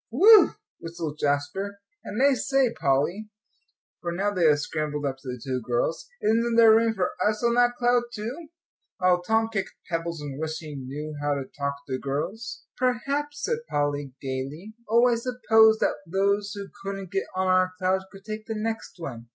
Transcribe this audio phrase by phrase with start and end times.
[0.09, 1.79] "Whew!" whistled Jasper.
[2.03, 3.29] "And I say, Polly,"
[4.01, 7.43] for now they had scrambled up to the two girls, "isn't there room for us
[7.43, 8.47] on that cloud too?"
[8.97, 12.63] While Tom kicked pebbles, and wished he knew how to talk to girls.
[12.77, 14.73] "Perhaps," said Polly, gaily.
[14.89, 18.93] "Oh, I suppose that those who couldn't get on our cloud could take the next
[18.97, 19.27] one."